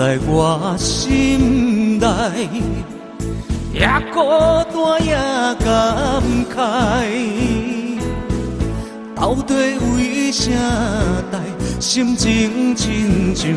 [0.00, 2.06] 在我心内，
[3.74, 4.20] 也孤
[4.72, 5.12] 单也
[5.62, 5.68] 感
[6.48, 6.56] 慨。
[9.14, 10.50] 到底为啥
[11.30, 11.38] 代
[11.78, 13.50] 心情亲像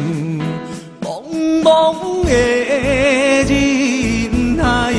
[0.99, 1.23] 茫
[1.63, 2.33] 茫的
[3.45, 4.93] 人海？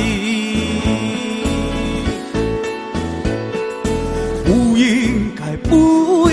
[4.45, 6.27] 不应该不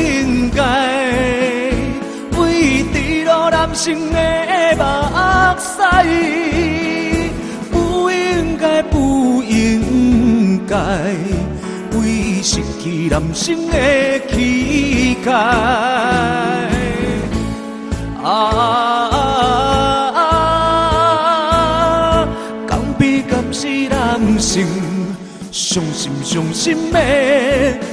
[3.51, 4.19] 男生的
[4.77, 4.83] 目
[5.59, 5.71] 屎？
[7.71, 10.77] 不应该不应该
[11.99, 13.75] 为失去男生的
[14.31, 15.33] 气概？
[18.25, 18.29] 啊，
[22.67, 24.65] 敢比敢是男生
[25.51, 26.99] 伤心伤心的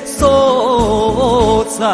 [0.05, 1.85] 所在。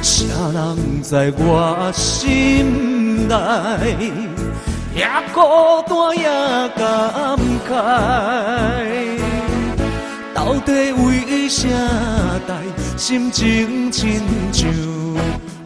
[0.00, 3.34] 啥人在我心内，
[4.94, 5.40] 也孤
[5.86, 6.24] 单也
[6.76, 6.80] 感
[7.68, 7.70] 慨。
[10.34, 11.66] 到底为啥
[12.46, 12.54] 代
[12.96, 14.20] 心情亲
[14.52, 14.70] 像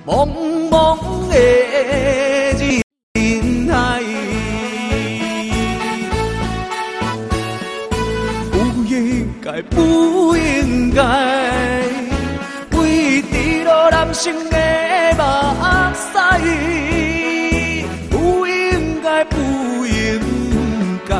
[0.06, 0.28] 茫
[0.70, 1.34] 茫的
[2.58, 2.82] 人
[3.68, 4.02] 海？
[8.50, 11.41] 不应该，不应该。
[14.24, 14.56] 为坠落男生的
[15.18, 15.20] 目
[15.96, 16.46] 屎，
[18.08, 19.36] 不应该，不
[19.84, 20.20] 应
[21.08, 21.12] 该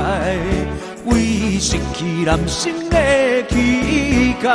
[1.07, 2.97] 为失去男生的
[3.49, 4.49] 气概。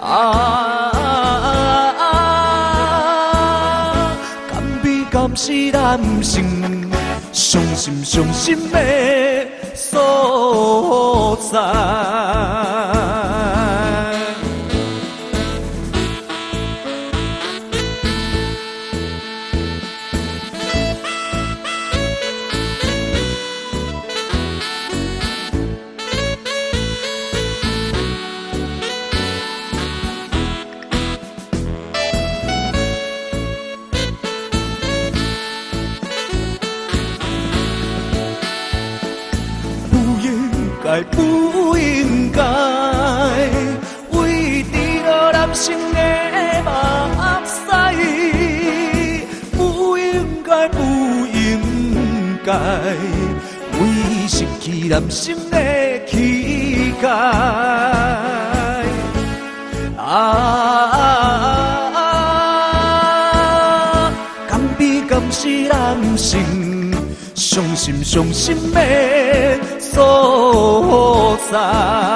[0.00, 0.92] 啊，
[4.50, 4.52] 敢
[4.82, 6.44] 比敢是男生
[7.32, 8.78] 伤心伤心的
[9.74, 12.73] 所在。
[41.02, 42.42] 不应该
[44.10, 45.98] 为坠落男生的
[46.62, 46.70] 目
[47.46, 47.52] 屎，
[49.56, 50.78] 不应该，不
[51.26, 52.52] 应该
[53.78, 53.78] 为
[54.28, 55.56] 失去男生的
[56.06, 57.08] 气概。
[59.98, 60.12] 啊，
[64.48, 66.38] 敢比敢是男生。
[67.36, 68.80] 伤心伤心的
[69.78, 70.33] 所
[71.54, 72.13] passar.